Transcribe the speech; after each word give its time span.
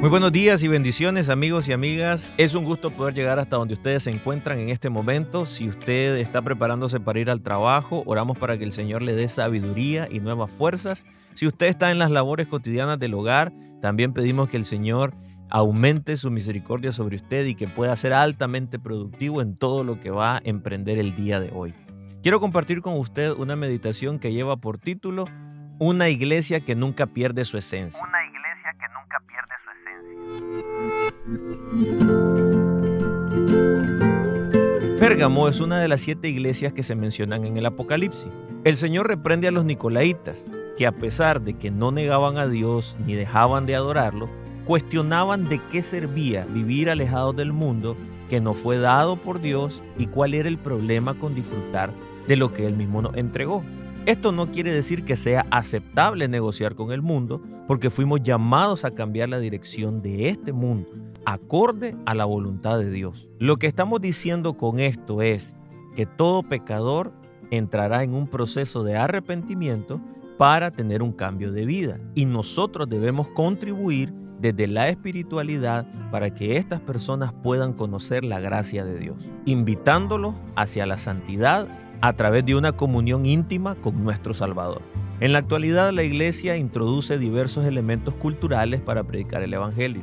Muy 0.00 0.08
buenos 0.08 0.32
días 0.32 0.62
y 0.62 0.68
bendiciones 0.68 1.28
amigos 1.28 1.68
y 1.68 1.72
amigas. 1.72 2.32
Es 2.38 2.54
un 2.54 2.64
gusto 2.64 2.90
poder 2.90 3.12
llegar 3.12 3.38
hasta 3.38 3.56
donde 3.56 3.74
ustedes 3.74 4.04
se 4.04 4.10
encuentran 4.10 4.58
en 4.58 4.70
este 4.70 4.88
momento. 4.88 5.44
Si 5.44 5.68
usted 5.68 6.16
está 6.16 6.40
preparándose 6.40 7.00
para 7.00 7.20
ir 7.20 7.28
al 7.28 7.42
trabajo, 7.42 8.02
oramos 8.06 8.38
para 8.38 8.56
que 8.56 8.64
el 8.64 8.72
Señor 8.72 9.02
le 9.02 9.12
dé 9.12 9.28
sabiduría 9.28 10.08
y 10.10 10.20
nuevas 10.20 10.50
fuerzas. 10.50 11.04
Si 11.34 11.46
usted 11.46 11.66
está 11.66 11.90
en 11.90 11.98
las 11.98 12.10
labores 12.10 12.46
cotidianas 12.46 12.98
del 12.98 13.12
hogar, 13.12 13.52
también 13.82 14.14
pedimos 14.14 14.48
que 14.48 14.56
el 14.56 14.64
Señor 14.64 15.12
aumente 15.50 16.16
su 16.16 16.30
misericordia 16.30 16.92
sobre 16.92 17.16
usted 17.16 17.44
y 17.44 17.54
que 17.54 17.68
pueda 17.68 17.94
ser 17.94 18.14
altamente 18.14 18.78
productivo 18.78 19.42
en 19.42 19.54
todo 19.54 19.84
lo 19.84 20.00
que 20.00 20.10
va 20.10 20.36
a 20.36 20.42
emprender 20.44 20.98
el 20.98 21.14
día 21.14 21.40
de 21.40 21.50
hoy. 21.54 21.74
Quiero 22.22 22.40
compartir 22.40 22.80
con 22.80 22.94
usted 22.94 23.32
una 23.32 23.54
meditación 23.54 24.18
que 24.18 24.32
lleva 24.32 24.56
por 24.56 24.78
título 24.78 25.26
Una 25.78 26.08
iglesia 26.08 26.60
que 26.60 26.74
nunca 26.74 27.04
pierde 27.04 27.44
su 27.44 27.58
esencia. 27.58 28.00
Pérgamo 34.98 35.48
es 35.48 35.60
una 35.60 35.80
de 35.80 35.88
las 35.88 36.02
siete 36.02 36.28
iglesias 36.28 36.72
que 36.72 36.82
se 36.82 36.94
mencionan 36.94 37.44
en 37.46 37.56
el 37.56 37.66
Apocalipsis. 37.66 38.28
El 38.64 38.76
Señor 38.76 39.08
reprende 39.08 39.48
a 39.48 39.50
los 39.50 39.64
nicolaitas, 39.64 40.44
que 40.76 40.86
a 40.86 40.92
pesar 40.92 41.40
de 41.40 41.54
que 41.54 41.70
no 41.70 41.90
negaban 41.90 42.36
a 42.36 42.46
Dios 42.46 42.96
ni 43.06 43.14
dejaban 43.14 43.66
de 43.66 43.76
adorarlo, 43.76 44.28
cuestionaban 44.66 45.48
de 45.48 45.60
qué 45.70 45.82
servía 45.82 46.44
vivir 46.44 46.90
alejados 46.90 47.34
del 47.34 47.52
mundo 47.52 47.96
que 48.28 48.40
no 48.40 48.52
fue 48.52 48.78
dado 48.78 49.16
por 49.16 49.40
Dios 49.40 49.82
y 49.98 50.06
cuál 50.06 50.34
era 50.34 50.48
el 50.48 50.58
problema 50.58 51.14
con 51.14 51.34
disfrutar 51.34 51.92
de 52.28 52.36
lo 52.36 52.52
que 52.52 52.66
Él 52.66 52.76
mismo 52.76 53.02
nos 53.02 53.16
entregó. 53.16 53.64
Esto 54.06 54.32
no 54.32 54.50
quiere 54.50 54.72
decir 54.72 55.04
que 55.04 55.16
sea 55.16 55.46
aceptable 55.50 56.28
negociar 56.28 56.74
con 56.74 56.92
el 56.92 57.02
mundo, 57.02 57.42
porque 57.66 57.90
fuimos 57.90 58.22
llamados 58.22 58.84
a 58.84 58.92
cambiar 58.92 59.28
la 59.28 59.38
dirección 59.40 60.00
de 60.00 60.28
este 60.28 60.52
mundo, 60.52 60.88
acorde 61.24 61.96
a 62.06 62.14
la 62.14 62.24
voluntad 62.24 62.78
de 62.78 62.90
Dios. 62.90 63.28
Lo 63.38 63.58
que 63.58 63.66
estamos 63.66 64.00
diciendo 64.00 64.56
con 64.56 64.80
esto 64.80 65.22
es 65.22 65.54
que 65.94 66.06
todo 66.06 66.42
pecador 66.42 67.12
entrará 67.50 68.02
en 68.02 68.14
un 68.14 68.26
proceso 68.26 68.84
de 68.84 68.96
arrepentimiento 68.96 70.00
para 70.38 70.70
tener 70.70 71.02
un 71.02 71.12
cambio 71.12 71.52
de 71.52 71.66
vida 71.66 71.98
y 72.14 72.24
nosotros 72.24 72.88
debemos 72.88 73.28
contribuir 73.28 74.14
desde 74.40 74.66
la 74.66 74.88
espiritualidad 74.88 75.86
para 76.10 76.34
que 76.34 76.56
estas 76.56 76.80
personas 76.80 77.32
puedan 77.32 77.74
conocer 77.74 78.24
la 78.24 78.40
gracia 78.40 78.84
de 78.84 78.98
Dios, 78.98 79.16
invitándolos 79.44 80.34
hacia 80.56 80.86
la 80.86 80.96
santidad 80.96 81.68
a 82.00 82.14
través 82.14 82.46
de 82.46 82.56
una 82.56 82.72
comunión 82.72 83.26
íntima 83.26 83.74
con 83.74 84.02
nuestro 84.02 84.32
Salvador. 84.32 84.80
En 85.20 85.34
la 85.34 85.40
actualidad 85.40 85.92
la 85.92 86.02
iglesia 86.02 86.56
introduce 86.56 87.18
diversos 87.18 87.66
elementos 87.66 88.14
culturales 88.14 88.80
para 88.80 89.04
predicar 89.04 89.42
el 89.42 89.52
Evangelio. 89.52 90.02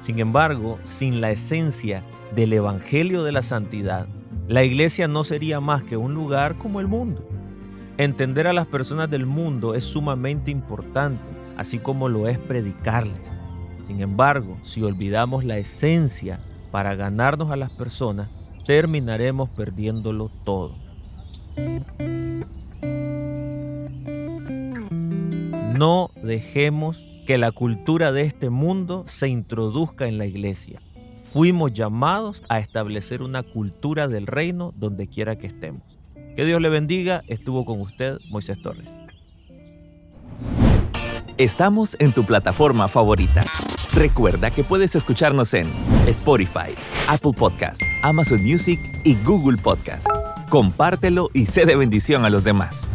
Sin 0.00 0.18
embargo, 0.18 0.78
sin 0.82 1.20
la 1.20 1.30
esencia 1.30 2.04
del 2.34 2.52
Evangelio 2.52 3.24
de 3.24 3.32
la 3.32 3.42
Santidad, 3.42 4.06
la 4.46 4.64
iglesia 4.64 5.08
no 5.08 5.24
sería 5.24 5.60
más 5.60 5.82
que 5.82 5.96
un 5.96 6.14
lugar 6.14 6.56
como 6.56 6.80
el 6.80 6.86
mundo. 6.86 7.28
Entender 7.98 8.46
a 8.46 8.52
las 8.52 8.66
personas 8.66 9.10
del 9.10 9.26
mundo 9.26 9.74
es 9.74 9.84
sumamente 9.84 10.50
importante, 10.50 11.22
así 11.56 11.78
como 11.78 12.08
lo 12.08 12.28
es 12.28 12.38
predicarles. 12.38 13.20
Sin 13.86 14.00
embargo, 14.00 14.56
si 14.62 14.82
olvidamos 14.82 15.44
la 15.44 15.58
esencia 15.58 16.38
para 16.70 16.94
ganarnos 16.94 17.50
a 17.50 17.56
las 17.56 17.72
personas, 17.72 18.30
terminaremos 18.66 19.54
perdiéndolo 19.54 20.30
todo. 20.44 20.76
No 25.74 26.10
dejemos 26.22 27.02
que 27.28 27.36
la 27.36 27.52
cultura 27.52 28.10
de 28.10 28.22
este 28.22 28.48
mundo 28.48 29.04
se 29.06 29.28
introduzca 29.28 30.08
en 30.08 30.16
la 30.16 30.24
iglesia. 30.24 30.80
Fuimos 31.30 31.74
llamados 31.74 32.42
a 32.48 32.58
establecer 32.58 33.20
una 33.20 33.42
cultura 33.42 34.08
del 34.08 34.26
reino 34.26 34.72
donde 34.78 35.08
quiera 35.08 35.36
que 35.36 35.46
estemos. 35.46 35.82
Que 36.34 36.46
Dios 36.46 36.58
le 36.62 36.70
bendiga. 36.70 37.22
Estuvo 37.28 37.66
con 37.66 37.82
usted 37.82 38.16
Moisés 38.30 38.62
Torres. 38.62 38.90
Estamos 41.36 41.98
en 42.00 42.12
tu 42.12 42.24
plataforma 42.24 42.88
favorita. 42.88 43.42
Recuerda 43.92 44.50
que 44.50 44.64
puedes 44.64 44.96
escucharnos 44.96 45.52
en 45.52 45.66
Spotify, 46.06 46.72
Apple 47.08 47.34
Podcast, 47.36 47.82
Amazon 48.04 48.42
Music 48.42 48.80
y 49.04 49.16
Google 49.16 49.58
Podcast. 49.58 50.06
Compártelo 50.48 51.28
y 51.34 51.44
sé 51.44 51.66
de 51.66 51.76
bendición 51.76 52.24
a 52.24 52.30
los 52.30 52.42
demás. 52.42 52.88